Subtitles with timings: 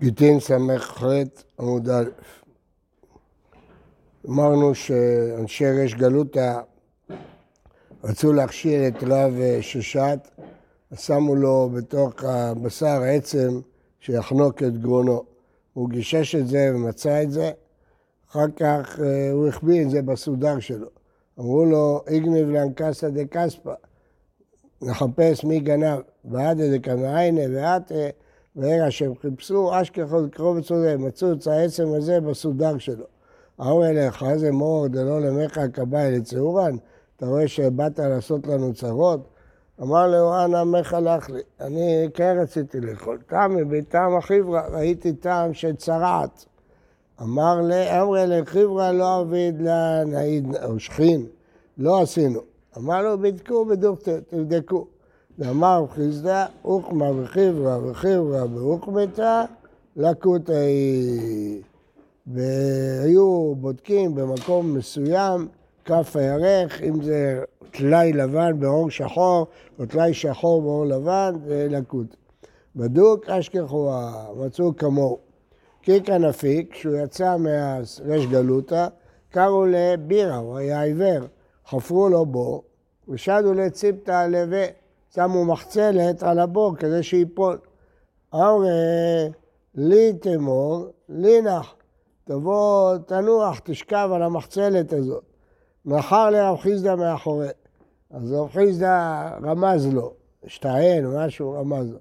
[0.00, 1.02] גיטין ס"ח
[1.60, 2.04] עמוד א'.
[4.28, 6.60] אמרנו שאנשי ריש גלותא
[8.04, 10.18] רצו להכשיר את רב שושת,
[10.96, 13.60] שמו לו בתוך הבשר עצם
[14.00, 15.24] שיחנוק את גרונו.
[15.72, 17.50] הוא גישש את זה ומצא את זה,
[18.30, 20.88] אחר כך אה, הוא החביא את זה בסודר שלו.
[21.38, 23.74] אמרו לו, איגניב לאנקסא דקספא,
[24.82, 27.94] נחפש מי גנב, ועדה דקמעיינה ועתה
[28.56, 33.04] ברגע שהם חיפשו, אשכחו קרוב וצודק, מצאו את העצם הזה בסודר שלו.
[33.60, 36.76] אמרו אליך, איזה מור דלא למך כבאי לצהורן?
[37.16, 39.20] אתה רואה שבאת לעשות לנו צרות?
[39.82, 41.40] אמר לו, אנא עמך הלך לי.
[41.60, 43.18] אני כן רציתי לאכול.
[43.26, 46.44] טעמי בטעם החיברה, ראיתי טעם של צרעת.
[47.22, 51.26] אמר לי, אמרי לחיברה לא אביד לה נעיד או שכין.
[51.78, 52.40] לא עשינו.
[52.76, 54.86] אמר לו, בדקו בדוקטור, תבדקו.
[55.38, 59.44] ואמר חיסדא, אוכמה וחיברה וחיברה ואוכמתה,
[59.96, 61.62] לקות היא.
[62.26, 65.48] והיו בודקים במקום מסוים,
[65.84, 69.46] כף הירך, אם זה טלאי לבן באור שחור,
[69.78, 72.16] או טלאי שחור באור לבן, זה לקות.
[72.76, 75.18] בדוק אשכחוה, מצאו כמוהו.
[75.82, 78.86] קיקה נפיק, כשהוא יצא מהרש גלותא,
[79.30, 81.26] קראו לבירה, הוא היה עיוור.
[81.68, 82.64] חפרו לו בור,
[83.08, 84.66] ושדו לציפתא לווה.
[85.16, 87.58] שמו מחצלת על הבור כדי שייפול.
[88.34, 89.30] אמרי,
[89.74, 91.74] לי תמור, לי נח.
[92.24, 95.24] תבוא, תנוח, תשכב על המחצלת הזאת.
[95.84, 97.48] מכר לרב חיסדא מאחורי.
[98.10, 100.12] אז רב חיסדא רמז לו,
[100.44, 101.98] השתען משהו, רמז לו.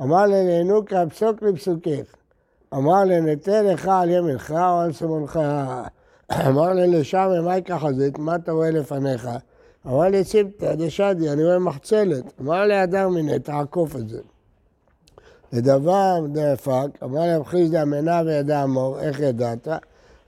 [0.00, 2.14] אמר לנוקה, פסוק לפסוקך.
[2.74, 5.40] אמר לנטה לך על ימינך או על שמאלך.
[6.48, 8.08] אמר ללשם, מה ככה זה?
[8.18, 9.28] מה אתה רואה לפניך?
[9.86, 12.24] אמר לי ציפתא דשדי, אני רואה מחצלת.
[12.40, 14.20] אמר לי אדם מיניה, תעקוף את זה.
[15.52, 19.68] לדבר דאפק, אמר לי חיסדא מנה וידע אמור, איך ידעת?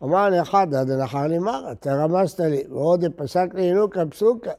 [0.03, 4.51] אמר לי חדא דנחר לי מרא, אתה רמזת לי, ועוד פסק לי אינוקא פסוקה,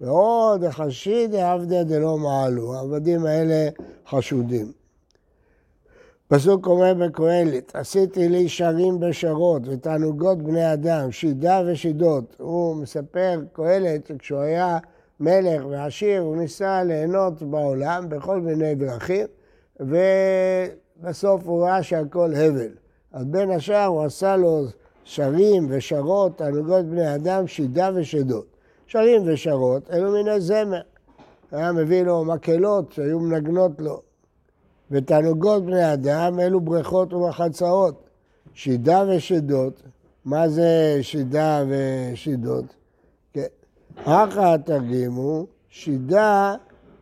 [0.00, 3.68] ועוד חשידי עבדי דלא מעלו, העבדים האלה
[4.08, 4.72] חשודים.
[6.28, 12.36] פסוק אומר בקהלת, עשיתי לי שרים בשרות ותענוגות בני אדם, שידה ושידות.
[12.38, 14.78] הוא מספר, קהלת, שכשהוא היה
[15.20, 19.26] מלך ועשיר, הוא ניסה ליהנות בעולם בכל מיני דרכים,
[19.80, 22.70] ובסוף הוא ראה שהכל הבל.
[23.12, 24.64] אז בין השאר הוא עשה לו
[25.04, 28.46] שרים ושרות, תענוגות בני אדם, שידה ושידות.
[28.86, 30.80] שרים ושרות אלו מן הזמר.
[31.52, 34.05] היה מביא לו מקהלות שהיו מנגנות לו.
[34.90, 38.02] ותענוגות בני אדם אלו בריכות ומחצאות.
[38.54, 39.82] שידה ושדות,
[40.24, 42.64] מה זה שידה ושידות?
[43.32, 43.46] כן.
[43.96, 46.54] אחא התרגימו, שידה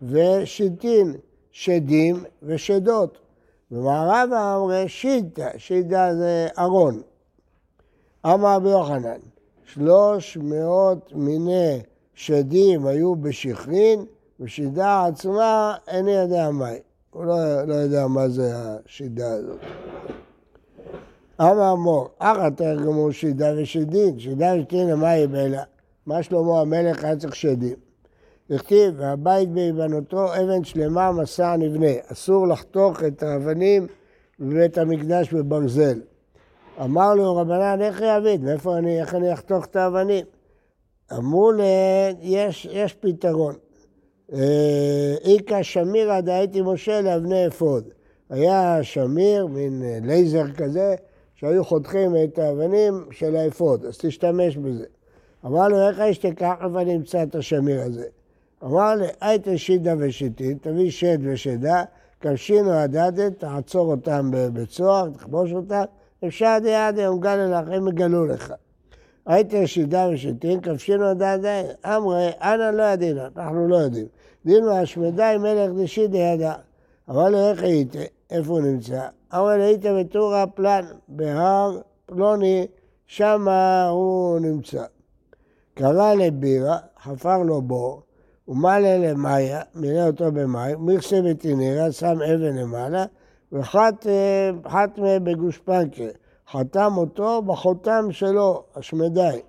[0.02, 1.14] ושיטין,
[1.52, 3.18] שדים ושדות.
[3.70, 7.02] במערב אמרי שידה, שידה זה ארון.
[8.26, 9.18] אמר רבי יוחנן,
[9.64, 11.80] שלוש מאות מיני
[12.14, 14.04] שדים היו בשכרין,
[14.40, 16.78] ושידה עצמה איני יודע מהי.
[17.14, 19.60] הוא לא, לא יודע מה זה השידה הזאת.
[21.40, 25.62] אמר מור, אחא תרגמו שידה ושידין, שידה ושדין מה היא בלה?
[26.06, 27.76] מה שלמה המלך היה צריך שדים?
[28.50, 31.92] הכתיב, והבית בהיבנותו אבן שלמה מסע נבנה.
[32.12, 33.86] אסור לחתוך את האבנים
[34.40, 36.00] בבית המקדש בברזל.
[36.80, 38.44] אמר לו רבנן, איך יעביד?
[38.44, 40.24] מאיפה אני, איך אני אחתוך את האבנים?
[41.12, 43.54] אמרו להם, יש, יש פתרון.
[44.32, 47.84] אה, איכא שמירא דאייתי משה לאבני אפוד.
[48.30, 50.94] היה שמיר, מין אה, לייזר כזה,
[51.34, 54.84] שהיו חותכים את האבנים של האפוד, אז תשתמש בזה.
[55.46, 58.06] אמר לו, איך יש תיקח ואני אמצא את השמיר הזה?
[58.64, 61.82] אמר לי, הייתה שידה ושידתין, תביא שד ושדה,
[62.20, 65.82] כבשינו הדדת, תעצור אותם בבית סוהר, תכבוש אותם,
[66.26, 68.54] אפשר דיאדה, הם גלו לך, הם יגלו לך.
[69.26, 74.06] הייתה שידה ושיטין, כבשינו הדדת, אמרי, אנא לא ידינו, אנחנו לא יודעים.
[74.46, 76.54] דין והשמדי מלך דשידי ידע.
[77.08, 77.96] לו, איך היית?
[78.30, 79.06] איפה הוא נמצא?
[79.34, 82.66] אמר לו, היית בטורה פלן, בהר פלוני,
[83.06, 84.84] שמה הוא נמצא.
[85.74, 88.02] קרא לבירה, חפר לו בור,
[88.48, 93.04] ומלא למאיה, מילא אותו במים, מכסה בתינרה, שם אבן למעלה,
[93.52, 94.06] וחת
[94.68, 96.04] חתמה בגושפנקה.
[96.56, 99.40] חתם אותו בחותם שלו, השמדי.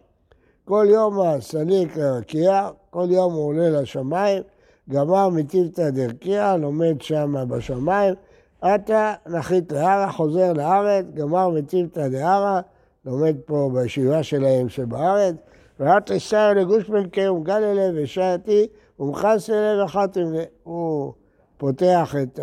[0.65, 4.43] כל יום הסליק לרקיע, כל יום הוא עולה לשמיים,
[4.89, 8.13] גמר מטיבתא דרקיע, לומד שם בשמיים,
[8.61, 12.61] עתה נחית להרה, חוזר לארץ, גמר מטיבתא דהרה,
[13.05, 15.35] לומד פה בישיבה שלהם שבארץ,
[15.79, 18.67] ועתה שר לגוש מלכה ומגללה ושעתי
[18.99, 21.13] ומכס אלה וחתם הוא
[21.57, 22.39] פותח את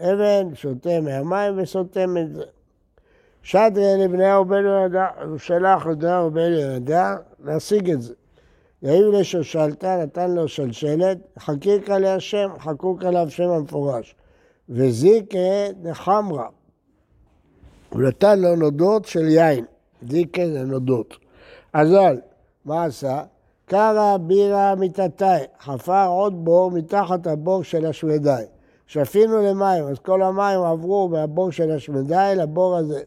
[0.00, 2.55] אבן, שותה מהמים וסותם את זה.
[3.46, 8.14] שדרי לבניהו בן יהודה, הוא שלח לבניהו בן יהודה להשיג את זה.
[8.82, 14.14] יאיר לשושלתא, נתן לו שלשלת, חקיקה להשם, חקוק עליו שם המפורש.
[14.68, 15.38] וזיקה
[15.82, 16.48] דחמרה.
[17.88, 19.64] הוא נתן לו נודות של יין.
[20.08, 21.16] זיקה זה נודות.
[21.72, 22.16] אזל,
[22.64, 23.22] מה עשה?
[23.66, 28.44] קרא בירה מיטתאי, חפר עוד בור מתחת הבור של השמדי.
[28.86, 33.02] שפינו למים, אז כל המים עברו מהבור של השמדי לבור הזה.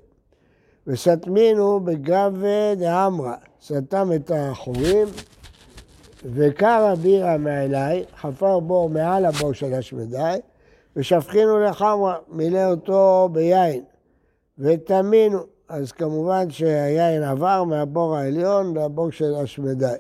[0.90, 5.08] וסתמינו בגבי דאמרה, סתם את החורים,
[6.26, 10.36] וקרא בירה מעילי, חפר בור מעל הבור של השמדי,
[10.96, 13.84] ושפכינו לחמרה, מילא אותו ביין,
[14.60, 15.40] ותמינו,
[15.70, 19.96] אז כמובן שהיין עבר מהבור העליון לבור של השמדי.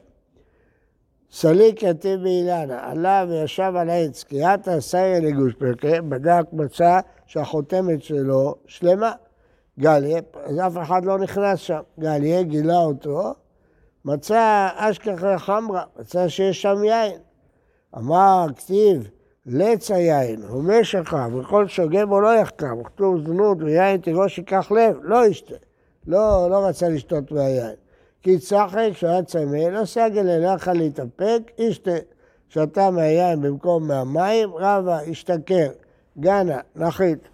[1.31, 8.03] סליק יתיב באילנה, עלה וישב על העץ, כי עתה סיירי לגוש פרקה, בדק מצא שהחותמת
[8.03, 9.11] שלו שלמה.
[9.79, 11.79] גליה, אז אף אחד לא נכנס שם.
[11.99, 13.33] גליה גילה אותו,
[14.05, 17.17] מצא אשכחה חמרה, מצא שיש שם יין.
[17.97, 19.09] אמר, כתיב,
[19.45, 24.97] לץ היין, הומה שכב, וכל שוגה בו לא יחכם, וכתוב זנות ויין תירוש ייקח לב,
[25.01, 25.55] לא ישתה.
[26.07, 27.75] לא, לא רצה לשתות מהיין.
[28.21, 31.91] כי צחק, כשהוא היה צמא, לא סגל אלא יכול להתאפק, ישתה.
[32.49, 35.69] שתה מהיין במקום מהמים, רבה, השתכר,
[36.19, 37.29] גנה, נחית,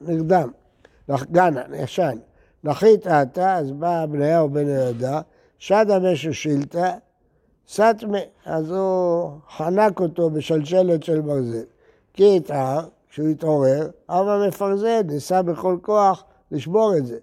[0.00, 0.50] נרדם,
[1.30, 2.18] גנה, ישן.
[2.64, 5.20] נחית עתה, אז בא בניהו בן יהודה,
[5.58, 6.94] שדה משהו שילתא,
[7.68, 11.64] סטמה, אז הוא חנק אותו בשלשלת של ברזל.
[12.12, 17.18] כי יתער, כשהוא התעורר, אבא מפרזל, ניסה בכל כוח לשבור את זה.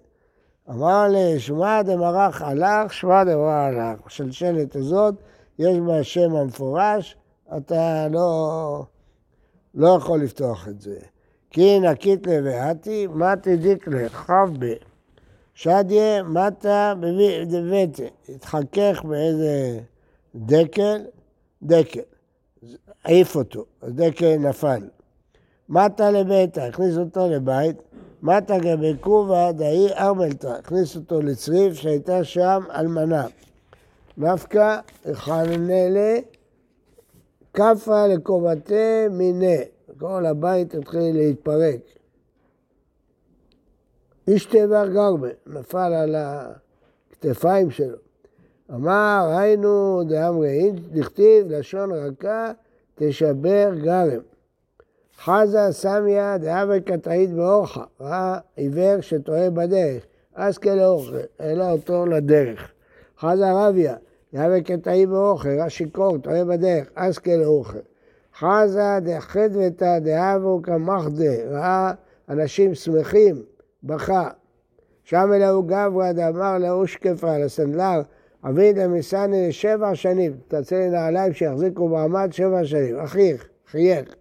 [0.70, 4.00] אמר לי, שמע דמרח הלך, שמע דמרח הלך.
[4.06, 5.14] בשלשלת הזאת
[5.58, 7.16] יש בה שם המפורש,
[7.56, 8.84] אתה לא,
[9.74, 10.98] לא יכול לפתוח את זה.
[11.50, 14.72] כי נקית לביאתי, מתי דיקלה, חב ב.
[15.54, 16.94] שדיה מטה
[17.46, 19.78] דבטה, התחכך באיזה
[20.34, 21.04] דקל,
[21.62, 22.00] דקל,
[23.04, 24.88] העיף אותו, הדקל נפל.
[25.68, 27.76] מטה לביתה, הכניס אותו לבית,
[28.22, 33.26] מטה גבי קובה דאי ארמלתא, הכניס אותו לצריף שהייתה שם אלמנה.
[34.18, 34.78] נפקא
[35.12, 36.18] חנלה
[37.54, 39.56] כפה לקומתה מיני,
[39.98, 41.80] כל הבית התחיל להתפרק.
[44.28, 47.96] איש טבע גרבה, נפל על הכתפיים שלו.
[48.74, 52.52] אמר, היינו דאמרי, דכתיב לשון רכה
[52.94, 54.20] תשבר גרם.
[55.18, 60.04] חזה סמיה דאבי קטעית באורחה, ראה עיוור שטועה בדרך,
[60.34, 62.72] אז כאורחה, העלה אותו לדרך.
[63.18, 63.96] חזה רביה,
[64.34, 67.78] דאבי קטעית באורחה, ראה שיכור, טועה בדרך, אז כאורחה.
[68.38, 71.92] חזה דחדוותא דאבו כמחדה, ראה
[72.28, 73.42] אנשים שמחים,
[73.84, 74.30] בכה.
[75.04, 78.02] שם אלוהו גברא דאמר לאושקפה, לסנדלר,
[78.44, 82.98] אבידה מסני שבע שנים, תצא לי נעליים שיחזיקו מעמד שבע שנים.
[82.98, 84.14] אחיך, חייך.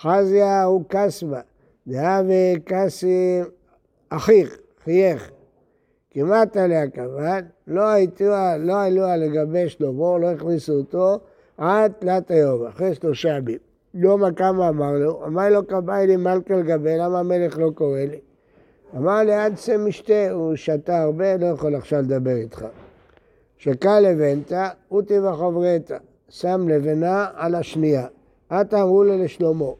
[0.00, 1.40] חזיה הוא קסבה,
[1.86, 3.40] דהווה קסי
[4.08, 5.30] אחיך, חייך.
[6.10, 7.82] כמעט עליה כבד, לא,
[8.58, 11.18] לא עלו לגבי שלמה, לא הכניסו אותו
[11.58, 13.58] עד תלת היום, אחרי שלושה ימים.
[13.94, 18.20] יום הכמה אמר לו, אמר לו כבאי לי מלכה לגבי, למה המלך לא קורא לי?
[18.96, 22.64] אמר לי, עד צא משתה, הוא שתה הרבה, לא יכול עכשיו לדבר איתך.
[23.56, 25.96] שקע לבנתא, אותי וחברתא,
[26.28, 28.06] שם לבנה על השנייה.
[28.48, 29.70] עתה אמרו לו לשלמה.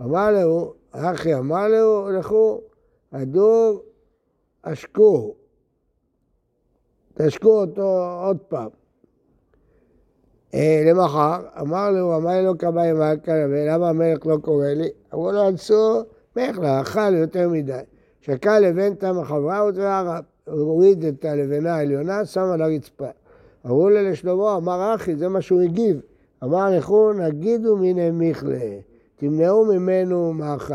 [0.00, 2.60] אמר לו, אחי אמר לו, לכו,
[3.12, 3.82] הדור
[4.62, 5.34] עשקו,
[7.14, 8.81] תשקו אותו עוד פעם.
[10.54, 13.32] אה, למחר, אמר לו, אמר לו כבאי מלכה,
[13.66, 14.88] למה המלך לא קורא לי?
[15.14, 16.02] אמרו לו, אנסו,
[16.36, 17.80] מלך לא, אכל יותר מדי.
[18.20, 20.24] שקע לבנתא מחברה ותרערב.
[20.46, 23.08] הוריד את הלבנה העליונה, שם על הרצפה.
[23.66, 26.00] אמרו לו לשלמה, אמר אחי, זה מה שהוא הגיב.
[26.44, 28.78] אמר לכו, נגידו מיני מיכלה,
[29.16, 30.74] תמנעו ממנו מאכל.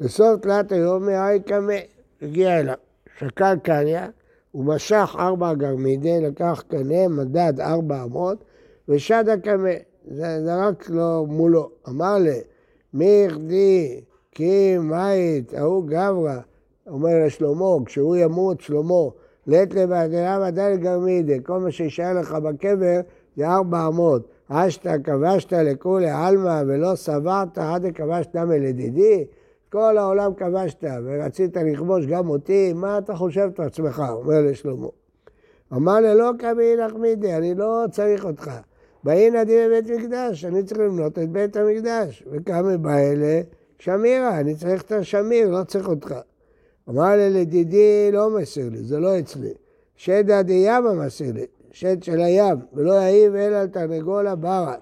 [0.00, 1.74] בסוף תלת היום מהי קמא,
[2.22, 2.74] הגיע אליו,
[3.18, 4.08] שקל קניה,
[4.52, 8.44] הוא משך ארבע גרמידי, לקח קנה, מדד ארבע אמות,
[8.88, 9.70] ושד הקמא,
[10.10, 11.70] זה זרק לו מולו.
[11.88, 12.40] אמר לי,
[12.94, 14.00] מי יכדי,
[14.32, 16.38] כי מית, ההוא גברא,
[16.86, 19.08] אומר לשלמה, כשהוא ימות, שלמה,
[19.46, 23.00] לית לבעדינה ודאי לגרמידי, כל מה שישאר לך בקבר
[23.36, 24.28] זה ארבע אמות.
[24.48, 29.24] אשתא כבשת לכולי עלמא ולא סברת עד כבשת מלדידי?
[29.72, 34.02] כל העולם כבשת ורצית לכבוש גם אותי, מה אתה חושב את עצמך?
[34.10, 34.88] אומר לשלמה.
[35.72, 38.50] אמר לי, לא קמי נחמידי, אני לא צריך אותך.
[39.04, 42.22] באין עדי בבית מקדש, אני צריך למנות את בית המקדש.
[42.30, 43.40] וכמה באלה
[43.78, 46.14] שמירה, אני צריך את השמיר, לא צריך אותך.
[46.88, 49.52] אמר לי, לדידי לא מסיר לי, זה לא אצלי.
[49.96, 53.56] שדא דיאמה מסיר לי, שד של הים, ולא יעיב אלא
[54.18, 54.74] על הברה.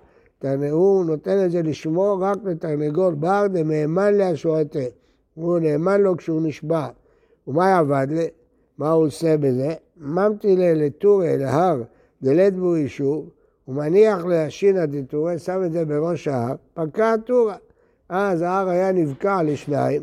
[0.70, 4.78] הוא נותן את זה לשמור רק לתרנגול בר דמאמן להשועתה.
[5.34, 6.88] הוא נאמן לו כשהוא נשבע.
[7.46, 8.28] ומה יעבד לי?
[8.78, 9.74] מה הוא עושה בזה?
[9.96, 11.82] ממתי לטורי, להר,
[12.22, 13.28] דלת בו יישוב,
[13.66, 17.56] הוא מניח להשינא דטורי, שם את זה בראש ההר, פקע טורה.
[18.08, 20.02] אז ההר היה נבקע לשניים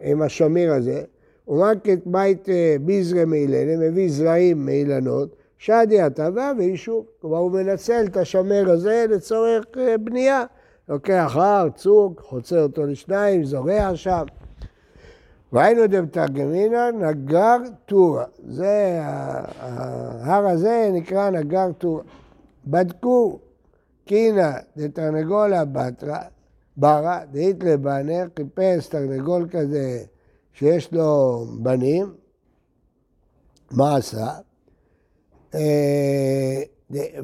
[0.00, 1.02] עם השמיר הזה,
[1.48, 7.06] ומקת בית אה, ביזרי מאילנה, מביא זרעים מאילנות, שדי הטבה ויישוב.
[7.20, 10.44] כלומר, הוא מנצל את השמר הזה לצורך אה, בנייה.
[10.88, 14.24] לוקח הר, צוק, חוצה אותו לשניים, זורע שם.
[15.52, 18.24] והיינו דמתרגמינא נגר טורה.
[18.48, 22.02] זה, ההר הזה נקרא נגר טורה.
[22.66, 23.38] בדקו
[24.04, 26.18] קינא דתרנגולה בתרא,
[26.76, 30.04] ברא, דאית לבנר, חיפש תרנגול כזה
[30.52, 32.14] שיש לו בנים,
[33.70, 34.28] מה עשה?
[35.54, 36.62] אה,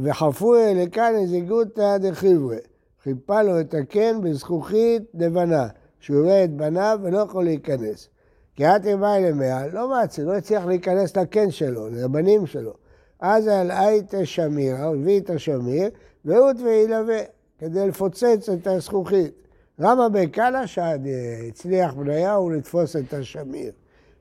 [0.02, 2.58] וחפו לכאן איזה גותא דחיברי,
[3.02, 5.68] חיפה לו את הקן בזכוכית לבנה,
[6.00, 8.08] שהוא רואה את בניו ולא יכול להיכנס.
[8.56, 12.85] כי את בא למעל, לא מעצים, לא הצליח להיכנס לקן שלו, לבנים שלו.
[13.28, 15.90] אז על אית שמירה, הוא הביא את השמיר,
[16.24, 17.18] והות וילווה,
[17.58, 19.32] כדי לפוצץ את הזכוכית.
[19.80, 23.72] רמא בקלה שהצליח בניהו לתפוס את השמיר.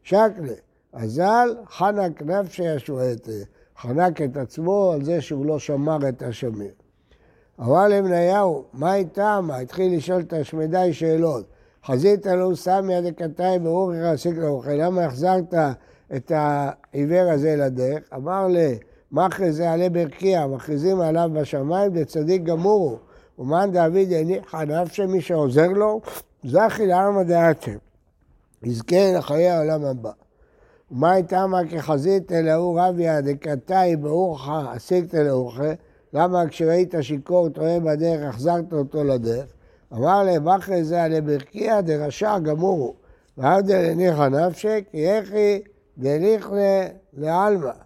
[0.04, 0.54] שקלה,
[0.94, 3.30] אזל חנק נפשי השועט,
[3.78, 6.72] חנק את עצמו על זה שהוא לא שמר את השמיר.
[7.60, 9.50] אמר לבניהו, מה איתם?
[9.54, 11.46] התחיל לשאול את השמדי שאלות.
[11.86, 15.54] חזית לו סמי עד הקטאי ברוך יחסיק לאוכל, למה החזרת
[16.16, 18.04] את העיוור הזה לדרך?
[18.16, 18.78] אמר לי,
[19.16, 22.98] מחרי זה עלי ברקיע, מכריזים עליו בשמיים, לצדיק גמור הוא.
[23.40, 26.02] ומאן דאביד הניחא נפשי מי שעוזר לו,
[26.44, 27.78] זכי לעלמא דעתם.
[28.64, 30.12] יזכה לחיי העולם הבא.
[30.92, 35.74] ומה איתמה כחזית אלוהו רביה דקתאי ברוך עשית אלוהוכה,
[36.14, 39.46] למה כשראית שיכור טועה בדרך, החזרת אותו לדרך?
[39.94, 42.94] אמר להם, אחרי זה עלי ברקיע דרשע גמור הוא.
[43.38, 45.62] ועבדל הניחא נפשי, כי יחי
[45.98, 47.85] דליכנה לעלמא.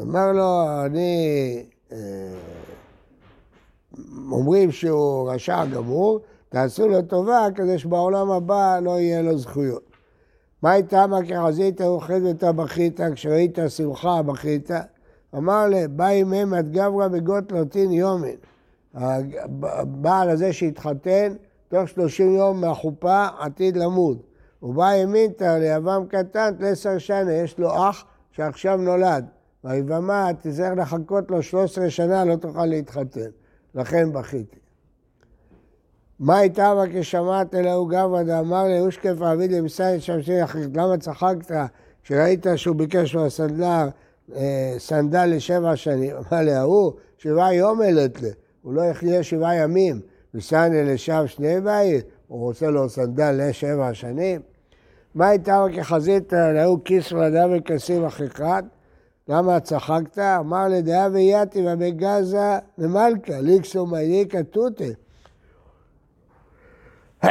[0.00, 1.64] אמר לו, אני...
[1.92, 1.98] אה,
[4.30, 9.82] אומרים שהוא רשע גמור, תעשו לו טובה כדי שבעולם הבא לא יהיה לו זכויות.
[10.62, 14.70] מה איתה מה כחזית אוכל וטבחית, כשראית שמחה בכית?
[15.34, 18.36] אמר לה, בא עמהם עד גברא בגוטלוטין יומין.
[18.94, 21.34] הבעל הזה שהתחתן,
[21.68, 24.18] תוך שלושים יום מהחופה עתיד למות.
[24.60, 29.24] הוא בא ימינתא ליבם קטן, תלסר שנה, יש לו אח שעכשיו נולד.
[29.64, 33.30] ויבמה, תצטרך לחכות לו 13 שנה, לא תוכל להתחתן.
[33.74, 34.58] לכן בכיתי.
[36.18, 40.76] מה הייתה בה כשמעת אלוהו גברא דאמר לאושקף עביד למסייד שמשי יחיד?
[40.76, 41.52] למה צחקת
[42.04, 43.88] כשראית שהוא ביקש מהסנדלר
[44.34, 46.16] אה, סנדל לשבע שנים?
[46.30, 48.30] אמר לי, ההוא שבעה יום העלית לי,
[48.62, 50.00] הוא לא יחיה שבעה ימים.
[50.34, 54.40] וסני לשם שני בית, הוא רוצה לו סנדל לשבע שנים.
[55.14, 58.64] מה הייתה כחזית להוא כיס ולדה וכסים אחיקת?
[59.28, 60.18] למה צחקת?
[60.18, 64.84] אמר לדעה ויאתי ובגזה למלכה, ליקסו מייקה תותה.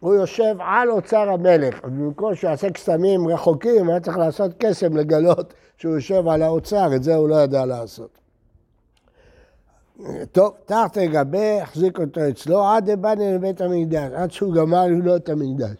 [0.00, 5.54] הוא יושב על אוצר המלך, במקום שהוא יעשה קסמים רחוקים, היה צריך לעשות קסם לגלות
[5.78, 8.18] שהוא יושב על האוצר, את זה הוא לא ידע לעשות.
[10.32, 15.28] טוב, תחת גבי, החזיק אותו אצלו, עד דבני לבית המקדש, עד שהוא גמר לבנות את
[15.28, 15.76] המקדש.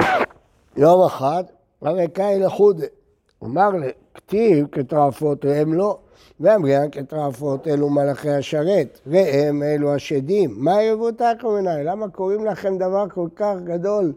[0.76, 1.44] יום אחד,
[1.82, 2.86] הרי קאי לחודה.
[3.44, 5.98] אמר לכתיב כתרפות הם לא,
[6.40, 10.54] ואמריה כתרפות אלו מלאכי השרת, והם אלו השדים.
[10.56, 11.84] מה יבותקו מנהי?
[11.84, 14.12] למה קוראים לכם דבר כל כך גדול?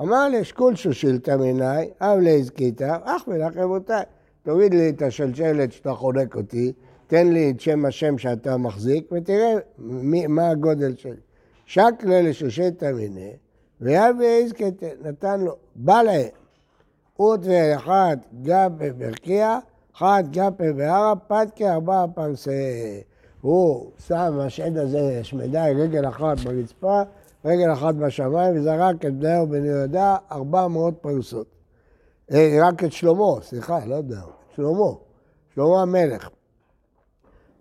[0.00, 4.02] אמר לי, שקולשו שילתא מנהי, אב להזכיתא, אך מלאך יבותיי.
[4.42, 6.72] תוריד לי את השלשלת שאתה חונק אותי,
[7.06, 11.12] תן לי את שם השם שאתה מחזיק, ותראה מי, מה הגודל שלי.
[11.66, 13.32] שקלה לשושתא מיניה,
[13.80, 16.43] ויביא איזקתא, נתן לו, בא להם.
[17.18, 19.58] אות ואחד גפה ברקיע,
[19.96, 22.52] אחד גפה בהרה, פתקי ארבעה פרסה.
[23.40, 27.02] הוא שם השד הזה, שמדי, רגל אחת ברצפה,
[27.44, 31.46] רגל אחת בשמיים, וזרק את בני ובני יהודה ארבע מאות פרסות.
[32.32, 34.20] אה, רק את שלמה, סליחה, לא יודע,
[34.56, 34.92] שלמה,
[35.54, 36.28] שלמה המלך.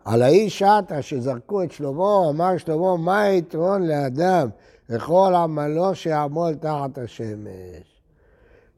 [0.05, 4.49] על האיש עטה שזרקו את שלמה, אמר שלמה, מה היתרון לאדם
[4.89, 7.92] וכל עמלו שיעמול תחת השמש?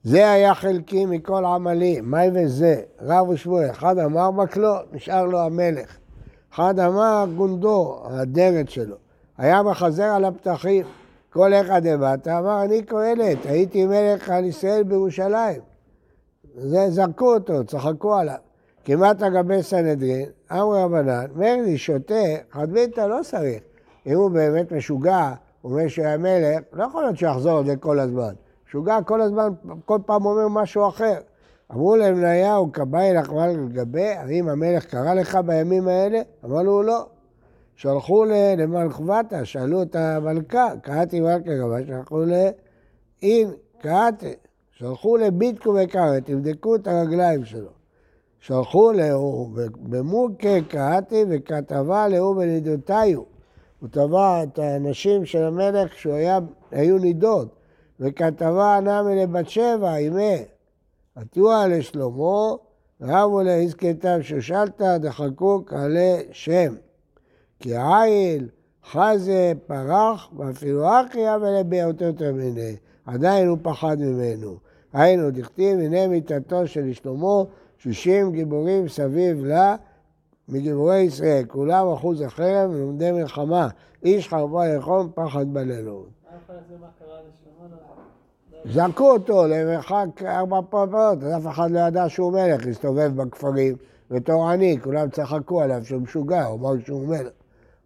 [0.05, 5.97] זה היה חלקי מכל עמלי, מאי וזה, רב ושבועי, אחד אמר מקלו, נשאר לו המלך.
[6.53, 8.95] אחד אמר גונדו, הדרת שלו.
[9.37, 10.85] היה מחזר על הפתחים.
[11.29, 15.61] כל אחד דבאת אמר, אני קהלת, הייתי מלך על ישראל בירושלים.
[16.57, 18.35] זה, זרקו אותו, צחקו עליו.
[18.83, 23.59] כמעט אגבי סנהדרין, אמרו רבנן, מרני שותה, חדמיתא לא צריך.
[24.07, 27.75] אם הוא באמת משוגע, הוא אומר שהוא היה מלך, לא יכול להיות שיחזור על זה
[27.75, 28.33] כל הזמן.
[28.75, 29.49] משוגע כל הזמן,
[29.85, 31.17] כל פעם אומר משהו אחר.
[31.71, 36.21] אמרו להם ליהו, כבאי לחמל על גבי, האם המלך קרא לך בימים האלה?
[36.45, 37.05] אמר לו, לא.
[37.75, 38.25] שלחו
[38.57, 43.51] למלכבתה, שאלו את המלכה, קראתי מלכה גבה, שלחו לאין,
[43.81, 44.33] קראתי.
[44.71, 47.69] שלחו לביטקו וקרא, תבדקו את הרגליים שלו.
[48.39, 49.49] שלחו להוא,
[49.89, 53.21] במוקה קראתי וכתבה להוא בנידותיו.
[53.79, 57.54] הוא תבע את הנשים של המלך כשהיו נידות,
[57.99, 60.35] וכתבה נמי לבת שבע, אימה.
[61.15, 62.53] עטוה לשלמה,
[63.01, 66.75] רבו לעסקתם שושלתא דחקוק עלי שם.
[67.59, 68.49] כי עיל,
[68.91, 72.75] חזה, פרח, ואפילו אחיה ולביאותו תמיני.
[73.05, 74.57] עדיין הוא פחד ממנו.
[74.93, 77.43] היינו, דכתיב, הנה מיתתו של שלמה,
[77.77, 79.75] שישים גיבורים סביב לה,
[80.49, 83.67] מגיבורי ישראל, כולם אחוז החרב ולומדי מלחמה.
[84.03, 86.09] איש חרבו יחום, פחד בלילות.
[88.65, 93.75] זרקו אותו למרחק ארבע פעמים, אז אף אחד לא ידע שהוא מלך, הסתובב בכפרים
[94.11, 97.27] בתור עני, כולם צחקו עליו שהוא משוגע, הוא אמר שהוא מלך.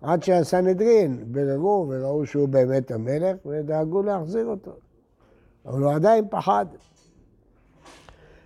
[0.01, 4.71] עד שהסנהדרין ביררו וראו שהוא באמת המלך, ודאגו להחזיר אותו.
[5.65, 6.65] אבל הוא עדיין פחד.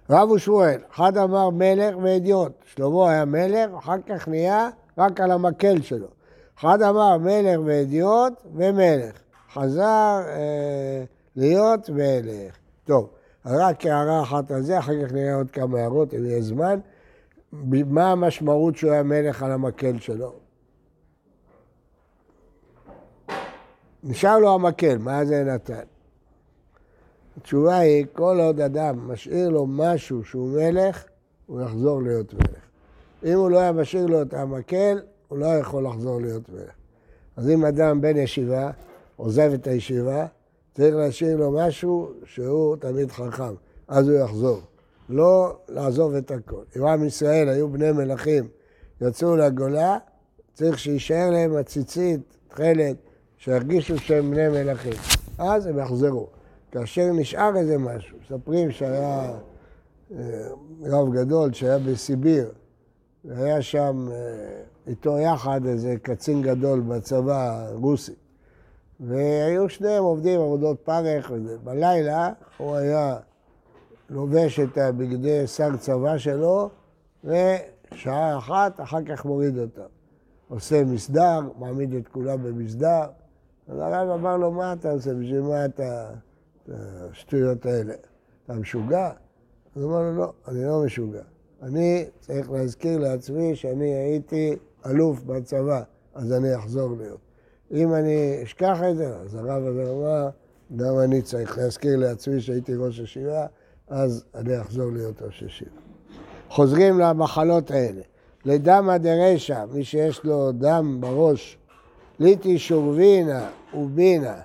[0.10, 5.81] רב ושמואל, אחד אמר מלך ואדיוט, שלמה היה מלך, אחר כך נהיה רק על המקל
[5.81, 6.07] שלו.
[6.60, 9.23] אחד אמר מלך ואדיוט ומלך.
[9.53, 11.03] חזר אה,
[11.36, 12.57] להיות מלך.
[12.83, 13.10] טוב,
[13.45, 16.79] רק הערה אחת על זה, אחר כך נראה עוד כמה הערות, אם יהיה זמן.
[17.86, 20.33] מה המשמעות שהוא היה מלך על המקל שלו?
[24.03, 25.83] נשאר לו המקל, מה זה נתן?
[27.38, 31.03] התשובה היא, כל עוד אדם משאיר לו משהו שהוא מלך,
[31.46, 32.63] הוא יחזור להיות מלך.
[33.25, 36.72] אם הוא לא היה משאיר לו את המקל, הוא לא יכול לחזור להיות מלך.
[37.37, 38.72] אז אם אדם בן ישיבה,
[39.24, 40.25] עוזב את הישיבה,
[40.75, 43.53] צריך להשאיר לו משהו שהוא תמיד חכם,
[43.88, 44.62] אז הוא יחזור.
[45.09, 46.64] לא לעזוב את הכל.
[46.77, 48.48] אם עם ישראל היו בני מלכים,
[49.01, 49.98] יצאו לגולה,
[50.53, 52.96] צריך שיישאר להם הציצית, תכלת,
[53.38, 54.94] שירגישו שהם בני מלכים.
[55.38, 56.27] אז הם יחזרו.
[56.72, 59.33] כאשר נשאר איזה משהו, מספרים שהיה
[60.12, 60.48] אה,
[60.81, 62.51] רב גדול שהיה בסיביר,
[63.25, 64.18] והיה שם אה,
[64.88, 68.23] איתו יחד איזה קצין גדול בצבא הרוסי.
[69.00, 71.32] והיו שניהם עובדים עבודות פרך,
[71.64, 73.18] בלילה הוא היה
[74.10, 76.70] לובש את הבגדי שר צבא שלו,
[77.24, 79.82] ושעה אחת, אחר כך מוריד אותם.
[80.50, 83.03] עושה מסדר, מעמיד את כולם במסדר.
[83.68, 85.14] אז הרב אמר לו, מה אתה עושה?
[85.14, 86.10] בשביל מה אתה...
[86.70, 87.94] השטויות האלה?
[88.46, 89.12] אתה משוגע?
[89.75, 91.22] אז הוא אמר לו, לא, אני לא משוגע.
[91.62, 95.82] אני צריך להזכיר לעצמי שאני הייתי אלוף בצבא,
[96.14, 97.20] אז אני אחזור להיות.
[97.74, 100.29] אם אני אשכח את זה, אז הרב הזה אמר,
[100.75, 103.46] גם אני צריך להזכיר לעצמי שהייתי ראש ישיבה,
[103.88, 105.72] אז אני אחזור להיות ראש ישיבה.
[106.50, 108.01] חוזרים למחלות האלה.
[108.46, 111.57] לדמא דרשע, מי שיש לו דם בראש,
[112.20, 114.36] ליטי שורבינה ובינה,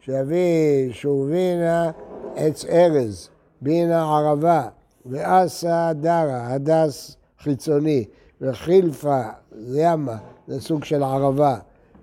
[0.00, 1.90] שיביא שורבינה
[2.36, 3.28] עץ ארז,
[3.60, 4.68] בינה ערבה,
[5.06, 8.04] ואסה דרה, הדס חיצוני,
[8.40, 9.22] וחילפה,
[9.74, 10.16] ימה,
[10.48, 11.58] זה סוג של ערבה.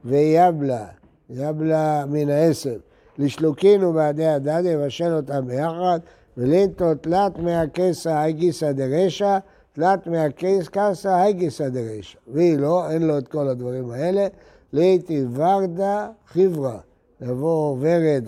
[0.06, 0.86] ויבלה,
[1.30, 2.80] יבלה מן העשב.
[3.18, 6.00] לשלוקינו בעדי הדד, יבשל אותם ביחד,
[6.38, 9.38] ולינטו תלת מהכסה היגיסא דרשע,
[9.74, 12.18] תלת מהכסה היגיסא דרשע.
[12.28, 14.28] והיא לא, אין לו את כל הדברים האלה.
[14.74, 16.78] ליתי ורדה חברה,
[17.22, 18.26] יבוא ורד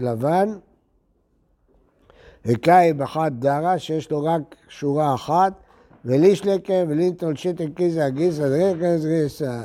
[0.00, 0.48] לבן,
[2.44, 5.52] הקאי בחד דרה, שיש לו רק שורה אחת,
[6.04, 9.62] ולישלקה ולינטול שיטל קיזה גיסא דרקה זריסא.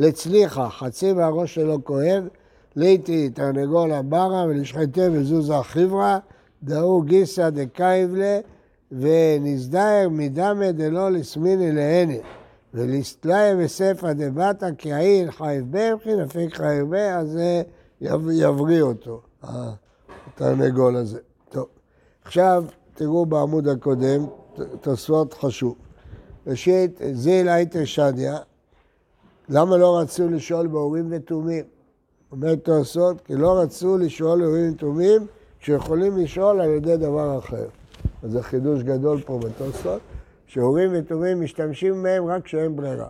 [0.00, 2.28] לצליחה, חצי מהראש שלו כואב,
[2.76, 6.18] ליטי תרנגול הברה ולשחטה וזוזה חברה,
[6.62, 8.40] דאו גיסא דקייבלה,
[8.92, 12.14] ונזדהר מדמה דלא לסמיני להנה.
[12.74, 17.38] ולסטלאי וספא דבתא כעיל חייב ברכי, נפיק חייב בה, אז
[18.00, 21.18] יבריא אותו, התרנגול הזה.
[21.48, 21.66] טוב,
[22.24, 24.26] עכשיו תראו בעמוד הקודם,
[24.80, 25.74] תוספות חשוב.
[26.46, 28.38] ראשית, זיל הייטר שדיה,
[29.50, 31.64] למה לא רצו לשאול באורים ותומים?
[32.32, 35.26] אומר תוספות, כי לא רצו לשאול באורים ותומים
[35.60, 37.66] כשיכולים לשאול על ידי דבר אחר.
[38.22, 40.00] אז זה חידוש גדול פה בתוספות,
[40.46, 43.08] שאורים ותומים משתמשים בהם רק כשאין ברירה.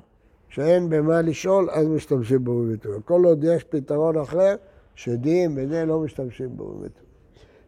[0.49, 3.01] כשאין במה לשאול, אז משתמשים באורים ותומים.
[3.03, 4.55] כל עוד יש פתרון אחר,
[4.95, 7.11] שדים וזה לא משתמשים באורים ותומים.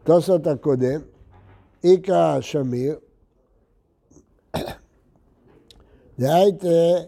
[0.04, 1.00] תוספות הקודם,
[1.84, 2.96] איכא שמיר,
[6.18, 7.02] דאייתי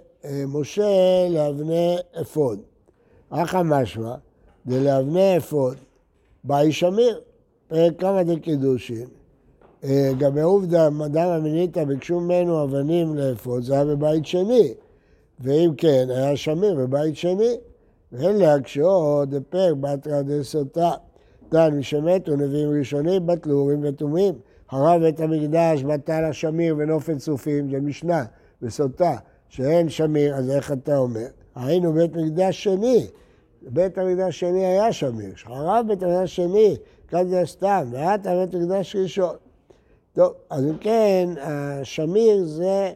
[0.47, 2.59] משה לאבני אפוד.
[3.31, 4.15] הכא משמע,
[4.67, 5.77] דלאבני אפוד,
[6.45, 7.21] בעי שמיר,
[7.69, 9.07] פרק כמה דקידושין.
[10.19, 14.75] גם מעובדא, מדמא בן נתינה, ביקשו ממנו אבנים לאפוד, זה היה בבית שני.
[15.41, 17.57] ואם כן, היה שמיר בבית שני.
[18.13, 20.91] ואין להקשו דפר בתרא דסוטה.
[21.51, 24.35] דן משמתו נביאים ראשונים, בטלו אורים ותומים.
[24.71, 28.25] חרב בית המקדש, בטל השמיר ונופן צופים, זה משנה,
[28.63, 29.17] וסוטה,
[29.55, 31.27] שאין שמיר, אז איך אתה אומר?
[31.55, 33.07] היינו בית מקדש שני.
[33.63, 36.77] בית המקדש שני היה שמיר, חרב בית המקדש שני,
[37.09, 39.37] כאן זה סתם, ואתה בית מקדש ראשון.
[40.13, 42.93] טוב, אז אם כן, השמיר זה,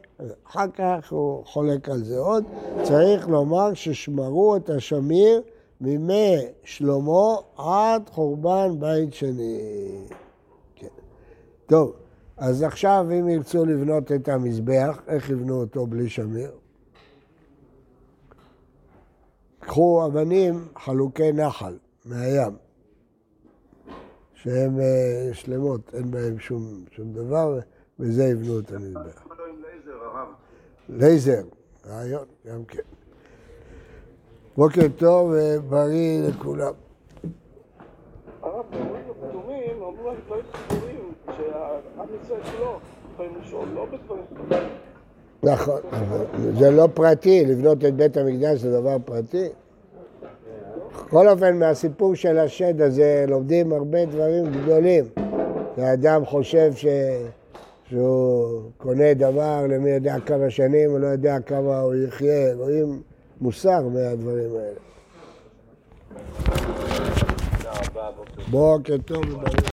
[0.46, 2.44] אחר כך הוא חולק על זה עוד,
[2.82, 5.42] צריך לומר ששמרו את השמיר
[5.80, 9.60] מימי שלמה עד חורבן בית שני.
[10.76, 10.86] כן.
[11.66, 11.92] טוב,
[12.38, 16.50] אז עכשיו אם ירצו לבנות את המזבח, איך יבנו אותו בלי שמיר?
[19.60, 22.56] קחו אבנים חלוקי נחל מהים.
[24.34, 27.58] שהן אה, שלמות, אין בהן שום, שום דבר,
[27.98, 29.26] וזה יבנו את המזבח.
[30.88, 31.42] לייזר,
[31.86, 32.82] רעיון, גם כן.
[34.56, 36.72] בוקר טוב ובריא לכולם.
[38.42, 40.18] הרב, באורים הפטורים, אמרו רק
[40.68, 42.78] דברים שהעם ישראל כולו
[43.12, 44.24] יכולים לשאול, לא בדברים
[45.42, 45.80] נכון,
[46.58, 49.48] זה לא פרטי, לבנות את בית המקדש זה דבר פרטי.
[51.06, 55.04] בכל אופן, מהסיפור של השד הזה לומדים הרבה דברים גדולים.
[55.76, 56.86] האדם חושב ש...
[57.88, 63.02] שהוא קונה דבר למי יודע כמה שנים, הוא לא יודע כמה הוא יחיה, רואים
[63.40, 64.78] מוסר מהדברים האלה.
[68.50, 69.24] בוקר טוב.